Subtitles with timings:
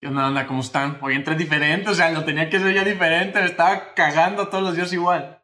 [0.00, 0.46] ¿Qué onda, onda?
[0.46, 0.98] ¿Cómo están?
[1.02, 4.62] Hoy entré diferente, o sea, lo tenía que hacer ya diferente, me estaba cagando todos
[4.62, 5.42] los días igual.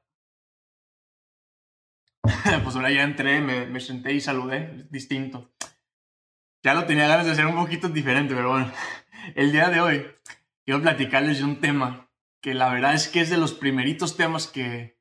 [2.63, 5.53] pues ahora ya entré, me, me senté y saludé, distinto.
[6.63, 8.73] Ya lo tenía ganas de hacer un poquito diferente, pero bueno.
[9.35, 10.07] El día de hoy
[10.65, 12.09] quiero platicarles de un tema
[12.41, 15.01] que la verdad es que es de los primeritos temas que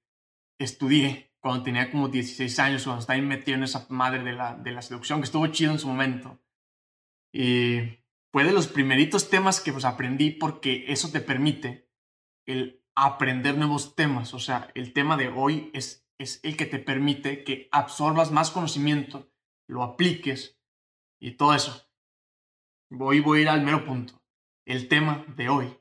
[0.57, 4.71] estudié cuando tenía como 16 años, cuando estaba metido en esa madre de la, de
[4.71, 6.41] la seducción, que estuvo chido en su momento.
[7.31, 8.02] Y
[8.33, 11.87] fue de los primeritos temas que pues aprendí porque eso te permite
[12.47, 14.33] el aprender nuevos temas.
[14.33, 18.49] O sea, el tema de hoy es, es el que te permite que absorbas más
[18.49, 19.31] conocimiento,
[19.67, 20.59] lo apliques
[21.21, 21.87] y todo eso.
[22.89, 24.19] Voy, voy a ir al mero punto.
[24.65, 25.77] El tema de hoy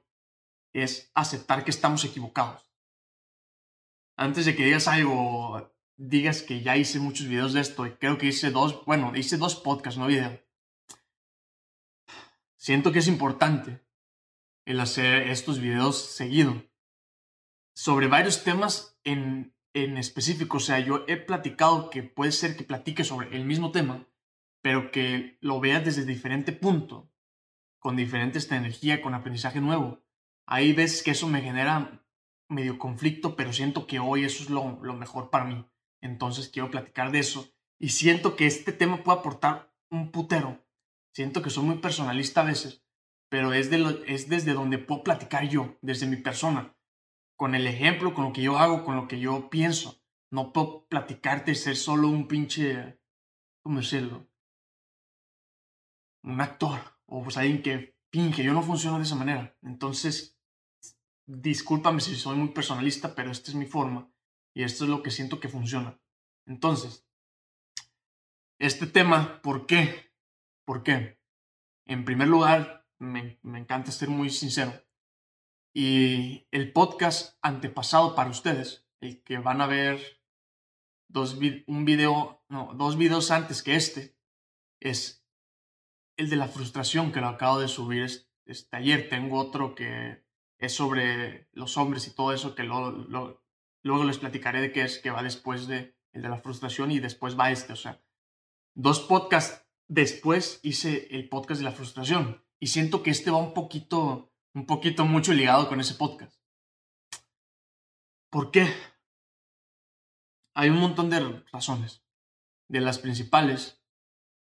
[0.74, 2.70] es aceptar que estamos equivocados.
[4.18, 8.18] Antes de que digas algo, digas que ya hice muchos videos de esto y creo
[8.18, 10.38] que hice dos, bueno, hice dos podcasts, no videos
[12.62, 13.80] siento que es importante
[14.64, 16.62] el hacer estos videos seguido
[17.74, 20.58] sobre varios temas en, en específico.
[20.58, 24.06] O sea, yo he platicado que puede ser que platique sobre el mismo tema,
[24.62, 27.10] pero que lo veas desde diferente punto,
[27.80, 30.04] con diferente esta energía, con aprendizaje nuevo.
[30.46, 32.06] Ahí ves que eso me genera
[32.48, 35.66] medio conflicto, pero siento que hoy eso es lo, lo mejor para mí.
[36.00, 37.52] Entonces quiero platicar de eso.
[37.80, 40.61] Y siento que este tema puede aportar un putero
[41.14, 42.82] Siento que soy muy personalista a veces,
[43.28, 46.76] pero es, de es desde donde puedo platicar yo, desde mi persona,
[47.36, 50.02] con el ejemplo, con lo que yo hago, con lo que yo pienso.
[50.30, 52.98] No puedo platicarte ser solo un pinche,
[53.62, 54.28] ¿cómo decirlo?
[56.22, 58.42] Un actor o pues alguien que finge.
[58.44, 59.56] Yo no funciono de esa manera.
[59.62, 60.38] Entonces,
[61.26, 64.10] discúlpame si soy muy personalista, pero esta es mi forma
[64.54, 66.00] y esto es lo que siento que funciona.
[66.46, 67.06] Entonces,
[68.58, 70.11] este tema, ¿por qué?
[70.64, 71.20] ¿Por qué?
[71.86, 74.72] En primer lugar, me, encanta ser muy sincero.
[75.74, 80.00] Y el podcast antepasado para ustedes, el que van a ver
[81.08, 84.16] dos, un video, no, dos videos antes que este,
[84.80, 85.26] es
[86.16, 88.06] el de la frustración que lo acabo de subir
[88.44, 89.08] este, ayer.
[89.08, 90.24] Tengo otro que
[90.58, 95.10] es sobre los hombres y todo eso, que luego les platicaré de qué es, que
[95.10, 97.72] va después de el de la frustración y después va este.
[97.72, 98.00] O sea,
[98.74, 103.54] dos podcasts después hice el podcast de la frustración y siento que este va un
[103.54, 106.40] poquito, un poquito mucho ligado con ese podcast.
[108.30, 108.72] ¿Por qué?
[110.54, 112.02] Hay un montón de razones.
[112.68, 113.82] De las principales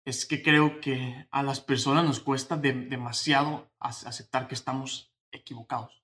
[0.07, 6.03] es que creo que a las personas nos cuesta demasiado aceptar que estamos equivocados.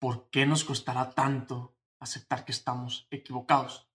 [0.00, 3.88] ¿Por qué nos costará tanto aceptar que estamos equivocados?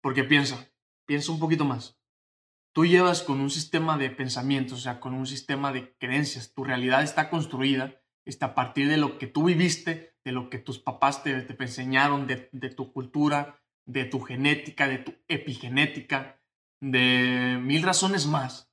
[0.00, 0.70] Porque piensa,
[1.06, 1.98] piensa un poquito más
[2.76, 6.52] tú llevas con un sistema de pensamientos, o sea, con un sistema de creencias.
[6.52, 10.58] Tu realidad está construida está a partir de lo que tú viviste, de lo que
[10.58, 12.36] tus papás te, te enseñaron, de,
[12.70, 16.42] tu cultura, de tu genética, de tu epigenética,
[16.82, 18.70] de mil razones más.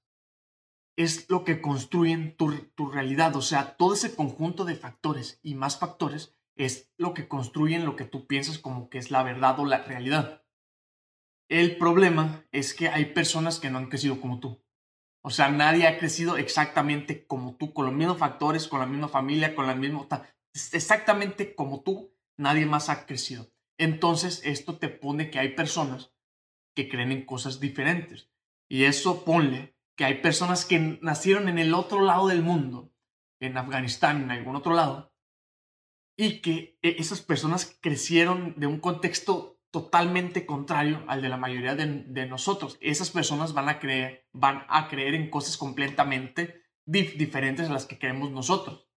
[0.97, 3.35] Es lo que construyen tu, tu realidad.
[3.38, 7.96] O sea, todo ese conjunto de factores y más factores es lo que construyen lo
[7.96, 10.42] que tú piensas como que es la verdad o la realidad.
[11.53, 14.66] El problema es que hay personas que no han crecido como tú.
[15.22, 19.08] O sea, nadie ha crecido exactamente como tú, con los mismos factores, con la misma
[19.08, 20.08] familia, con la misma...
[20.72, 23.52] Exactamente como tú, nadie más ha crecido.
[23.78, 26.12] Entonces, esto te pone que hay personas
[26.75, 28.31] que creen en cosas diferentes.
[28.68, 32.91] Y eso ponle que hay personas que nacieron en el otro lado del mundo,
[33.40, 35.14] en Afganistán, en algún otro lado,
[36.18, 41.73] y que e, esas personas crecieron de un contexto totalmente contrario al de la mayoría
[41.73, 42.78] de, nosotros.
[42.79, 47.97] Esas personas van a creer, van a creer en cosas completamente diferentes a las que
[47.97, 48.88] creemos nosotros.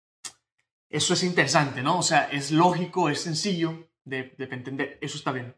[0.87, 1.97] Eso es interesante, ¿no?
[1.97, 4.99] O sea, es lógico, es sencillo de, entender.
[5.01, 5.57] Eso está bien.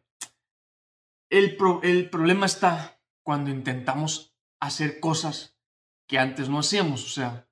[1.30, 5.60] El, el problema está cuando intentamos hacer cosas
[6.08, 7.04] que antes no hacíamos.
[7.04, 7.50] O sea,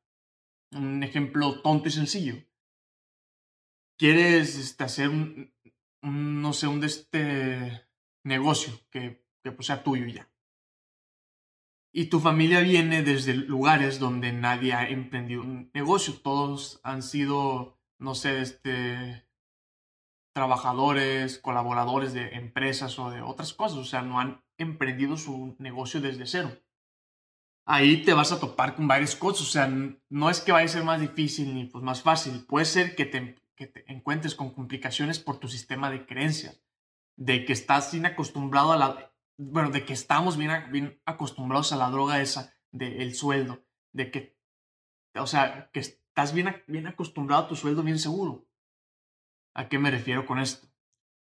[0.72, 2.36] un ejemplo tonto y sencillo.
[3.98, 5.54] Quieres este, hacer un,
[6.02, 7.88] no sé, un de este
[8.24, 10.30] negocio que, que pues sea tuyo ya.
[11.92, 16.14] Y tu familia viene desde lugares donde nadie ha emprendido un negocio.
[16.22, 19.28] Todos han sido, no sé, este,
[20.34, 23.80] trabajadores, colaboradores de empresas o de otras cosas.
[23.80, 26.52] O sea, no han emprendido su negocio desde cero.
[27.66, 29.42] Ahí te vas a topar con varias cosas.
[29.48, 32.46] O sea, no es que vaya a ser más difícil ni pues más fácil.
[32.46, 36.64] Puede ser que te que te encuentres con complicaciones por tu sistema de creencias,
[37.18, 41.76] de que estás bien acostumbrado a la, bueno, de que estamos bien, bien acostumbrados a
[41.76, 44.38] la droga esa del sueldo, de que
[45.20, 48.48] o sea, que estás bien, bien acostumbrado a tu sueldo bien seguro.
[49.54, 50.68] ¿A qué me refiero con esto?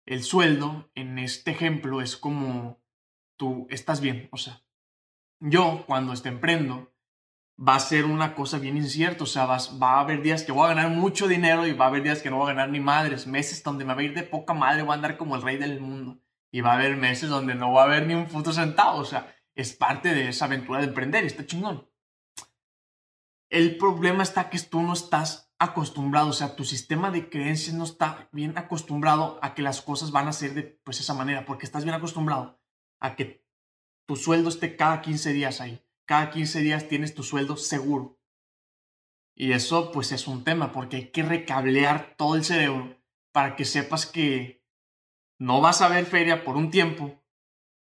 [0.07, 2.81] El sueldo, en este ejemplo, es como
[3.37, 4.29] tú estás bien.
[4.33, 4.63] O sea,
[5.41, 6.92] yo cuando te emprendo,
[7.67, 9.25] va a ser una cosa bien incierta.
[9.25, 11.89] O sea, va a haber días que voy a ganar mucho dinero y va a
[11.89, 13.27] haber días que no voy a ganar ni madres.
[13.27, 15.57] Meses donde me va a ir de poca madre, voy a andar como el rey
[15.57, 16.19] del mundo.
[16.51, 18.99] Y va a haber meses donde no va a haber ni un puto centavo.
[18.99, 21.25] O sea, es parte de esa aventura de emprender.
[21.25, 21.89] Está chingón.
[23.49, 27.85] El problema está que tú no estás acostumbrado, o sea, tu sistema de creencias no
[27.85, 31.67] está bien acostumbrado a que las cosas van a ser de pues esa manera, porque
[31.67, 32.61] estás bien acostumbrado
[32.99, 33.47] a que
[34.07, 35.81] tu sueldo esté cada 15 días ahí.
[36.07, 38.19] Cada 15 días tienes tu sueldo seguro.
[39.35, 43.01] Y eso pues es un tema, porque hay que recablear todo el cerebro
[43.33, 44.65] para que sepas que
[45.39, 47.23] no vas a ver feria por un tiempo,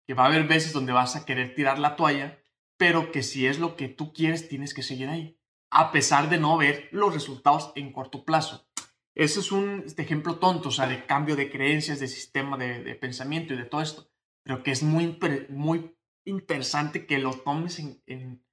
[0.07, 2.43] que va a haber veces donde vas a querer tirar la toalla,
[2.77, 5.41] pero que si es lo que tú quieres, tienes que seguir ahí
[5.71, 8.67] a pesar de no ver los resultados en corto plazo.
[9.15, 12.95] Ese es un este ejemplo tonto, o sea, de cambio de creencias, de sistema de,
[12.95, 14.09] pensamiento y de todo esto,
[14.43, 15.17] pero que es muy,
[15.49, 15.95] muy
[16.25, 18.45] interesante que lo tomes en,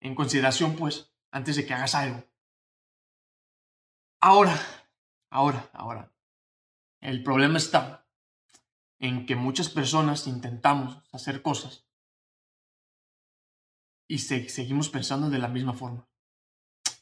[0.00, 2.24] en consideración, pues, antes de que hagas algo.
[4.20, 4.58] Ahora,
[5.30, 6.12] ahora, ahora,
[7.00, 8.08] el problema está
[8.98, 11.86] en que muchas personas intentamos hacer cosas
[14.08, 16.08] y seguimos pensando de la misma forma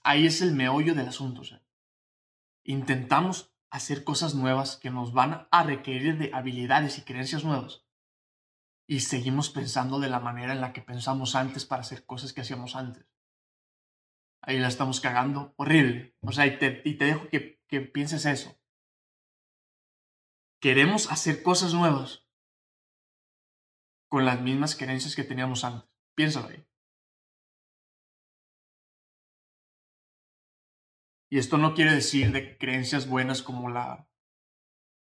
[0.03, 1.43] ahí es el meollo del asunto.
[2.65, 7.85] intentamos hacer cosas nuevas que nos van a requerir de habilidades y creencias nuevas.
[8.87, 12.41] Y seguimos pensando de la manera en la que pensamos antes para hacer cosas que
[12.41, 13.07] hacíamos antes.
[14.43, 16.17] Ahí la estamos cagando horrible.
[16.21, 18.59] O sea, y te, y te dejo que, que pienses eso.
[20.61, 22.27] Queremos hacer cosas nuevas
[24.09, 25.89] con las mismas creencias que teníamos antes.
[26.15, 26.67] Piénsalo ahí.
[31.31, 34.07] Y esto no quiere decir de creencias buenas como la,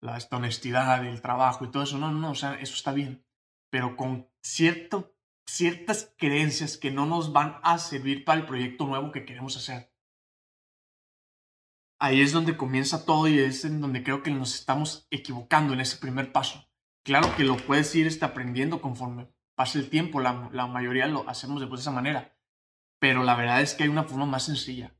[0.00, 1.99] la honestidad, el trabajo y todo eso.
[1.99, 3.24] No, no, o sea, eso está bien.
[3.75, 5.17] Pero con cierto,
[5.49, 9.93] ciertas creencias que no nos van a servir para el proyecto nuevo que queremos hacer.
[11.99, 15.81] Ahí es donde comienza todo y es en donde creo que nos estamos equivocando en
[15.81, 16.71] ese primer paso.
[17.05, 21.29] Claro que lo puedes ir este, aprendiendo conforme pase el tiempo, la, la mayoría lo
[21.29, 22.38] hacemos de esa manera.
[23.00, 24.97] Pero la verdad es que hay una forma más sencilla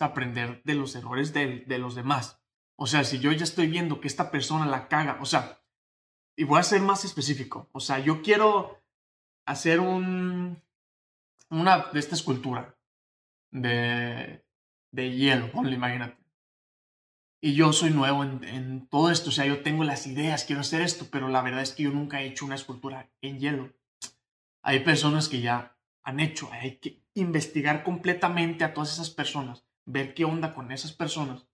[0.00, 2.42] aprender de los errores de, de los demás.
[2.76, 5.62] O sea, si yo ya estoy viendo que esta persona la caga, o sea,
[6.38, 8.80] y voy a ser más específico, o sea, yo quiero
[9.44, 10.62] hacer un,
[11.50, 12.76] una de esta escultura
[13.50, 14.44] de,
[14.92, 16.16] de hielo, ponle, imagínate.
[17.40, 20.60] Y yo soy nuevo en, en, todo esto, o sea, yo tengo las ideas, quiero
[20.60, 23.72] hacer esto, pero la verdad es que yo nunca he hecho una escultura en hielo.
[24.62, 30.14] Hay personas que ya han hecho, hay que investigar completamente a todas esas personas ver
[30.14, 31.47] qué onda con esas personas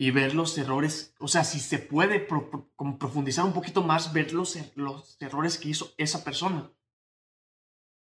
[0.00, 4.54] y ver los errores, o sea, si se puede profundizar un poquito más, ver los,
[4.54, 6.72] er-, los errores que hizo esa persona,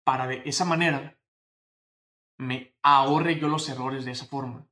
[0.04, 1.18] para de esa manera
[2.38, 4.68] me ahorre yo los errores de esa forma.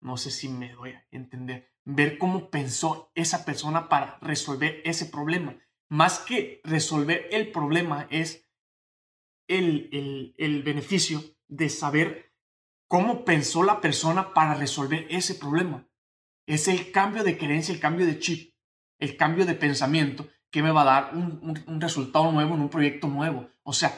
[0.00, 1.70] No sé si me doy a entender.
[1.84, 5.54] Ver cómo pensó esa persona para resolver ese problema.
[5.90, 8.48] Más que resolver el problema es
[9.48, 12.32] el, el, el beneficio de saber
[12.86, 15.87] cómo pensó la persona para resolver ese problema.
[16.48, 18.54] Es el cambio de creencia, el cambio de chip,
[18.98, 23.06] el cambio de pensamiento que me va a dar un, resultado nuevo en un proyecto
[23.06, 23.50] nuevo.
[23.62, 23.92] O sea,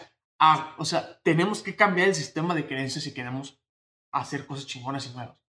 [0.76, 3.62] o sea, tenemos que cambiar el sistema de creencias si queremos
[4.10, 5.40] hacer cosas chingonas y nuevas.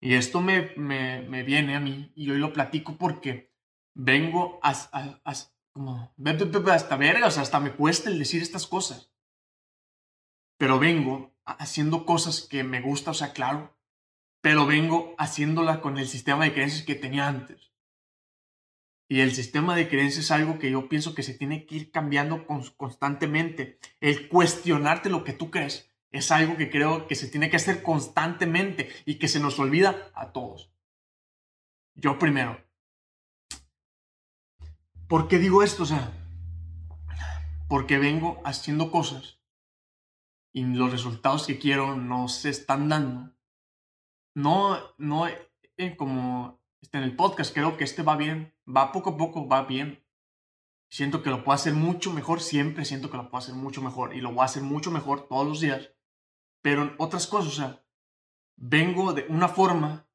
[0.00, 3.52] Y esto me, me, viene a mí y hoy lo platico porque
[3.94, 4.72] vengo a,
[5.74, 6.14] como,
[6.72, 9.12] hasta verga, o sea, hasta me cuesta el decir estas cosas.
[10.56, 13.77] Pero vengo haciendo cosas que me gusta, o sea, claro,
[14.40, 17.72] pero vengo haciéndola con el sistema de creencias que tenía antes.
[19.08, 21.90] Y el sistema de creencias es algo que yo pienso que se tiene que ir
[21.90, 23.78] cambiando constantemente.
[24.00, 27.82] El cuestionarte lo que tú crees es algo que creo que se tiene que hacer
[27.82, 30.70] constantemente y que se nos olvida a todos.
[31.94, 32.62] Yo primero.
[35.08, 35.84] ¿Por qué digo esto?
[35.84, 36.12] O sea,
[37.66, 39.40] porque vengo haciendo cosas
[40.52, 43.32] y los resultados que quiero no se están dando.
[44.34, 49.10] No, no, eh, como está en el podcast, creo que este va bien, va poco
[49.10, 50.04] a poco, va bien.
[50.90, 54.14] Siento que lo puedo hacer mucho mejor, siempre siento que lo puedo hacer mucho mejor
[54.14, 55.90] y lo voy a hacer mucho mejor todos los días.
[56.62, 57.84] Pero en otras cosas, o sea,
[58.56, 60.08] vengo de una forma,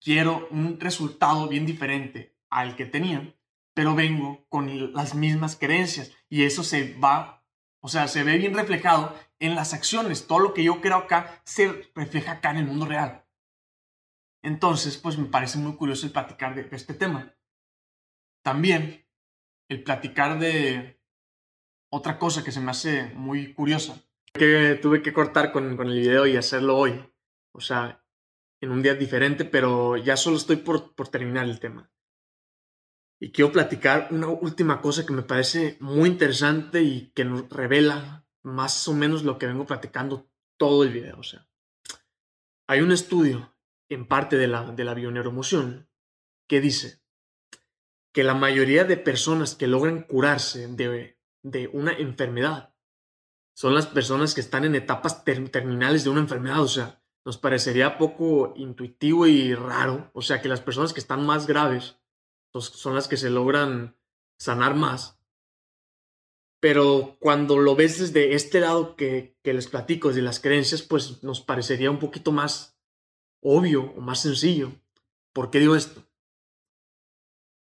[0.00, 3.34] quiero un resultado bien diferente al que tenía,
[3.74, 7.44] pero vengo con las mismas creencias y eso se va,
[7.80, 10.26] o sea, se ve bien reflejado en las acciones.
[10.26, 13.21] Todo lo que yo creo acá se refleja acá en el mundo real.
[14.42, 17.34] Entonces, pues me parece muy curioso el platicar de, este tema.
[18.42, 19.06] También
[19.68, 21.00] el platicar de
[21.90, 24.02] otra cosa que se me hace muy curiosa.
[24.34, 27.04] Que tuve que cortar con, el video y hacerlo hoy.
[27.52, 28.04] O sea,
[28.60, 31.92] en un día diferente, pero ya solo estoy por, por terminar el tema.
[33.20, 38.26] Y quiero platicar una última cosa que me parece muy interesante y que nos revela
[38.42, 41.18] más o menos lo que vengo platicando todo el video.
[41.20, 41.46] O sea,
[42.66, 43.51] hay un estudio
[43.92, 45.88] en parte de la, de la bioneuromoción
[46.48, 47.02] que dice
[48.12, 52.74] que la mayoría de personas que logran curarse de, de una enfermedad
[53.54, 56.60] son las personas que están en etapas terminales de una enfermedad.
[56.60, 60.10] O sea, nos parecería poco intuitivo y raro.
[60.14, 61.98] O sea, que las personas que están más graves
[62.54, 63.96] son las que se logran
[64.38, 65.18] sanar más.
[66.60, 71.22] Pero cuando lo ves desde este lado que, que les platico, desde las creencias, pues
[71.22, 72.71] nos parecería un poquito más
[73.42, 74.72] obvio o más sencillo.
[75.32, 76.02] ¿Por qué digo esto?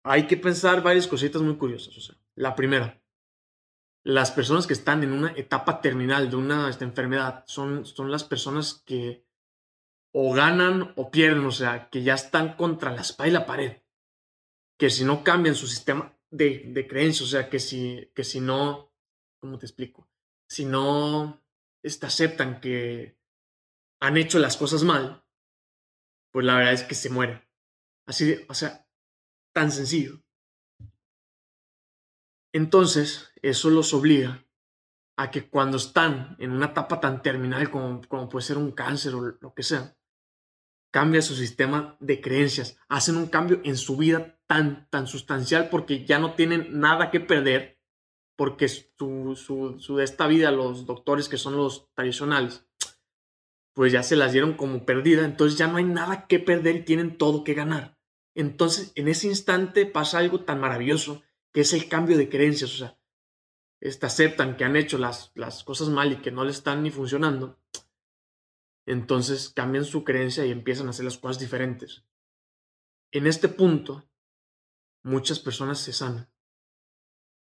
[0.03, 1.97] Hay que pensar varias cositas muy curiosas.
[1.97, 3.01] O sea, la primera,
[4.03, 8.23] las personas que están en una etapa terminal de una esta enfermedad son, son las
[8.23, 9.25] personas que
[10.13, 13.77] o ganan o pierden, o sea, que ya están contra la espalda y la pared
[14.77, 18.39] que si no cambian su sistema de, de creencias, o sea, que si, que si
[18.39, 18.93] no,
[19.39, 20.07] ¿cómo te explico?
[20.47, 21.43] Si no
[21.83, 23.17] este, aceptan que
[23.99, 25.23] han hecho las cosas mal,
[26.37, 27.41] pues la verdad es que se mueren.
[28.05, 28.87] Así, o sea,
[29.55, 30.21] tan sencillo.
[32.53, 34.45] Entonces, eso los obliga
[35.17, 39.15] a que cuando están en una etapa tan terminal como, como puede ser un cáncer
[39.15, 39.97] o lo que sea,
[40.93, 46.05] cambia su sistema de creencias, hacen un cambio en su vida tan, tan sustancial porque
[46.05, 47.79] ya no tienen nada que perder,
[48.35, 52.67] porque su, su, su de esta vida, los doctores que son los tradicionales,
[53.77, 56.83] pues ya se las dieron como perdida, entonces ya no hay nada que perder y
[56.83, 57.95] tienen todo que ganar.
[58.33, 61.21] Entonces, en ese instante pasa algo tan maravilloso
[61.53, 62.99] que es el cambio de creencias, o sea,
[63.79, 66.89] este, aceptan que han hecho las, las cosas mal y que no les están ni
[66.89, 67.59] funcionando,
[68.87, 72.03] entonces cambian su creencia y empiezan a hacer las cosas diferentes.
[73.11, 74.09] En este punto,
[75.03, 76.27] muchas personas se sanan.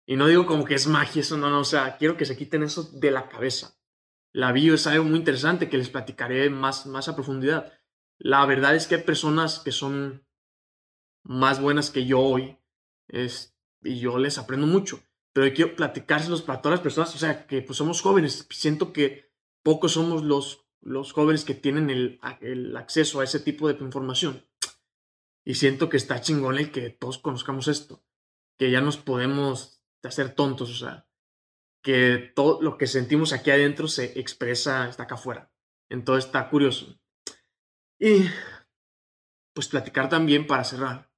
[0.04, 2.36] Y no digo como que es magia, eso no, no, o sea, quiero que se
[2.36, 3.78] quiten eso de la cabeza.
[4.32, 7.72] La bio es algo muy interesante que les platicaré más, más a profundidad.
[8.18, 10.26] La verdad es que hay personas que son
[11.22, 12.58] más buenas que yo hoy
[13.08, 15.02] es, y yo les aprendo mucho.
[15.32, 18.46] Pero quiero platicárselos para todas las personas, o sea, que pues somos jóvenes.
[18.50, 23.66] Siento que pocos somos los los jóvenes que tienen el, el, acceso a ese tipo
[23.66, 24.46] de información.
[25.44, 28.04] Y siento que está chingón el que todos conozcamos esto,
[28.56, 31.05] que ya nos podemos hacer tontos, o sea,
[31.86, 35.52] que todo lo que sentimos aquí adentro se expresa, está acá afuera.
[35.88, 36.98] Entonces está curioso.
[38.00, 38.26] Y
[39.54, 41.12] pues platicar también para cerrar,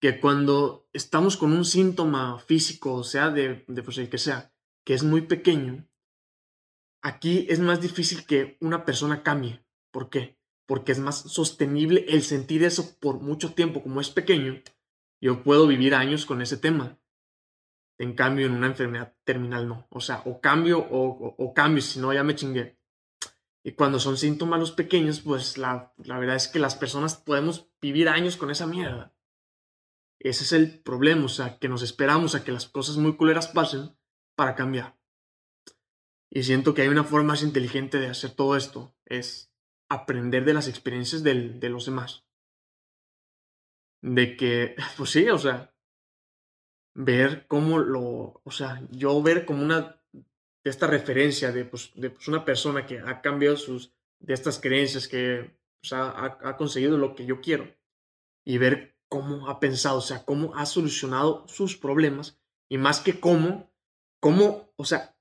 [0.00, 4.52] que cuando estamos con un síntoma físico, o sea, de, de pues el que sea,
[4.84, 5.88] que es muy pequeño,
[7.04, 9.62] Aquí es más difícil que una persona cambie.
[9.92, 10.38] ¿Por qué?
[10.66, 13.82] Porque es más sostenible el sentir eso por mucho tiempo.
[13.82, 14.62] Como es pequeño,
[15.20, 16.98] yo puedo vivir años con ese tema.
[17.98, 19.86] En cambio, en una enfermedad terminal no.
[19.90, 22.78] O sea, o cambio o, cambio, si no, ya me chingué.
[23.62, 27.70] Y cuando son síntomas los pequeños, pues la, la verdad es que las personas podemos
[27.80, 29.14] vivir años con esa mierda.
[30.18, 33.48] Ese es el problema, o sea, que nos esperamos a que las cosas muy culeras
[33.48, 33.96] pasen
[34.34, 34.98] para cambiar.
[36.30, 39.52] Y siento que hay una forma más inteligente de hacer todo esto, es
[39.88, 42.26] aprender de las experiencias de los demás.
[44.02, 45.73] De que, pues sí, o sea,
[46.94, 50.00] ver cómo lo, o sea, yo ver como una,
[50.62, 55.08] esta referencia de, pues, de pues, una persona que ha cambiado sus, de estas creencias,
[55.08, 57.74] que pues, ha, ha conseguido lo que yo quiero.
[58.46, 62.38] Y ver cómo ha pensado, o sea, cómo ha solucionado sus problemas.
[62.68, 63.70] Y más que cómo,
[64.20, 65.16] cómo, o sea,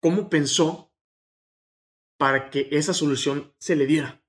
[0.00, 0.92] cómo pensó
[2.18, 4.22] para que esa solución se le diera.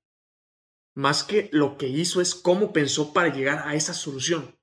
[0.94, 4.58] Más que lo que hizo es cómo pensó para llegar a esa solución.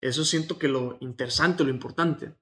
[0.00, 2.34] Eso siento que lo interesante, lo importante.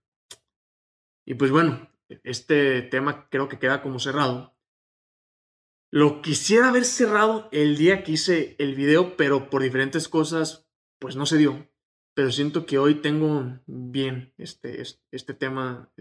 [1.24, 1.90] Y pues bueno,
[2.22, 4.54] este tema creo que queda como cerrado.
[5.90, 11.16] Lo quisiera haber cerrado el día que hice el video, pero por diferentes cosas, pues
[11.16, 11.68] no se dio.
[12.14, 15.92] Pero siento que hoy tengo bien este, este, tema,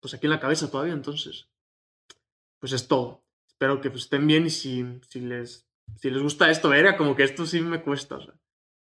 [0.00, 1.48] pues aquí en la cabeza todavía, entonces
[2.58, 3.24] pues es todo.
[3.46, 7.16] Espero que pues, estén bien y si, si, les, si les gusta esto, verga, como
[7.16, 8.18] que esto sí me cuesta.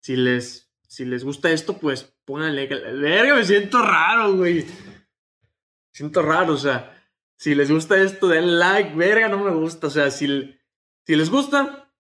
[0.01, 2.67] Si les, si les gusta esto, pues pónganle.
[2.67, 4.67] Verga, me siento raro, güey.
[5.91, 9.87] Siento raro, o sea, Si les gusta esto, den like, verga, no me gusta.
[9.87, 10.55] O sea, si,
[11.07, 11.91] si les gusta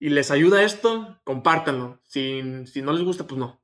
[0.00, 2.00] y les ayuda esto, compártanlo.
[2.02, 3.62] Si, si no les gusta, pues no.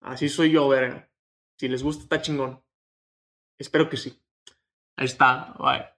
[0.00, 1.10] Así soy yo, verga.
[1.58, 2.64] Si les gusta, está chingón.
[3.58, 4.18] Espero que sí.
[4.96, 5.93] Ahí está, bye.